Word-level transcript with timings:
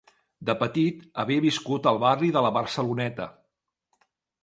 De 0.49 0.55
petit 0.61 1.03
havia 1.25 1.45
viscut 1.45 1.91
al 1.93 2.01
barri 2.07 2.33
de 2.39 2.45
la 2.49 2.55
Barceloneta. 2.59 3.33